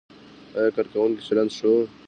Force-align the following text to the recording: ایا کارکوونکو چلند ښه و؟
ایا 0.57 0.71
کارکوونکو 0.75 1.25
چلند 1.27 1.51
ښه 1.57 1.67
و؟ 1.71 1.75